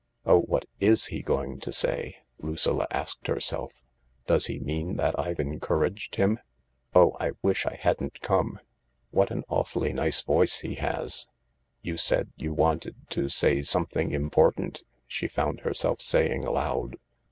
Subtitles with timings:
[0.25, 3.83] ("Oh, what is he going to say?" Lucilla askfed herself."
[4.25, 6.39] Does he mean that I've encouraged him?
[6.95, 8.59] Oh, I wish I hadn't come.
[9.11, 11.27] What an awfully nice voice he has 1
[11.83, 16.95] ")"You said you wanted to say something important," she found herself saying aloud.